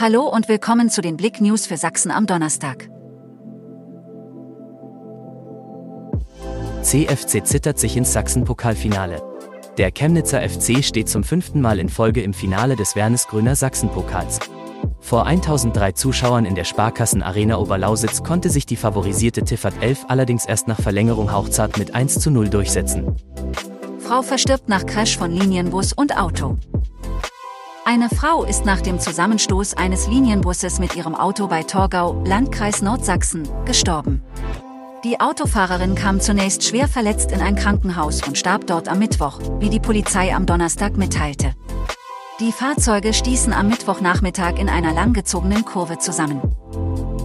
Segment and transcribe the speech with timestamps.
[0.00, 2.88] Hallo und willkommen zu den Blick News für Sachsen am Donnerstag.
[6.82, 9.20] CFC zittert sich ins Sachsen-Pokalfinale.
[9.76, 14.38] Der Chemnitzer FC steht zum fünften Mal in Folge im Finale des Wernesgrüner Sachsen-Pokals.
[15.00, 20.46] Vor 1003 Zuschauern in der Sparkassen Arena Oberlausitz konnte sich die favorisierte Tiffert 11 allerdings
[20.46, 23.16] erst nach Verlängerung hauchzart mit 1 zu 0 durchsetzen.
[23.98, 26.56] Frau verstirbt nach Crash von Linienbus und Auto.
[27.90, 33.48] Eine Frau ist nach dem Zusammenstoß eines Linienbusses mit ihrem Auto bei Torgau, Landkreis Nordsachsen,
[33.64, 34.20] gestorben.
[35.04, 39.70] Die Autofahrerin kam zunächst schwer verletzt in ein Krankenhaus und starb dort am Mittwoch, wie
[39.70, 41.54] die Polizei am Donnerstag mitteilte.
[42.40, 46.42] Die Fahrzeuge stießen am Mittwochnachmittag in einer langgezogenen Kurve zusammen.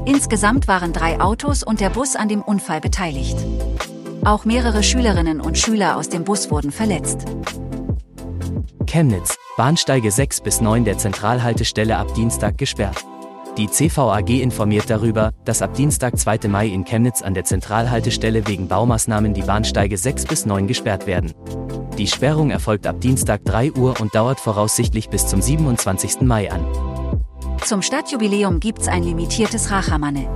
[0.06, 3.38] Insgesamt waren drei Autos und der Bus an dem Unfall beteiligt.
[4.24, 7.26] Auch mehrere Schülerinnen und Schüler aus dem Bus wurden verletzt.
[8.86, 13.06] Chemnitz, Bahnsteige 6 bis 9 der Zentralhaltestelle ab Dienstag gesperrt.
[13.56, 16.48] Die CVAG informiert darüber, dass ab Dienstag 2.
[16.48, 21.34] Mai in Chemnitz an der Zentralhaltestelle wegen Baumaßnahmen die Bahnsteige 6 bis 9 gesperrt werden.
[22.00, 26.22] Die Sperrung erfolgt ab Dienstag 3 Uhr und dauert voraussichtlich bis zum 27.
[26.22, 26.66] Mai an.
[27.64, 30.28] Zum Stadtjubiläum gibt's ein limitiertes Rachamanne.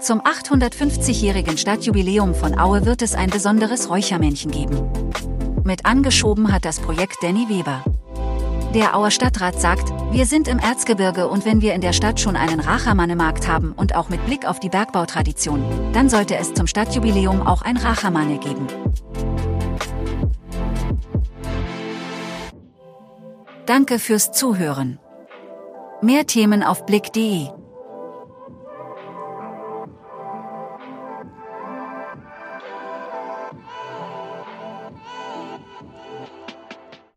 [0.00, 4.78] Zum 850-jährigen Stadtjubiläum von Aue wird es ein besonderes Räuchermännchen geben.
[5.70, 7.84] Mit angeschoben hat das Projekt Danny Weber.
[8.74, 12.34] Der Auer Stadtrat sagt, wir sind im Erzgebirge und wenn wir in der Stadt schon
[12.34, 15.62] einen Rachamanne-Markt haben und auch mit Blick auf die Bergbautradition,
[15.92, 18.66] dann sollte es zum Stadtjubiläum auch ein Rachamanne geben.
[23.66, 24.98] Danke fürs Zuhören.
[26.02, 27.59] Mehr Themen auf blick.de